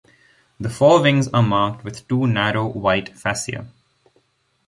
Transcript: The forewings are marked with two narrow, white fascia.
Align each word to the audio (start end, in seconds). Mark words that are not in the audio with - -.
The 0.59 0.69
forewings 0.69 1.29
are 1.31 1.43
marked 1.43 1.83
with 1.83 2.07
two 2.07 2.25
narrow, 2.25 2.65
white 2.67 3.15
fascia. 3.15 3.67